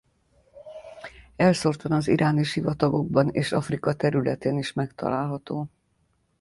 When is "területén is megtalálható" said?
3.93-5.67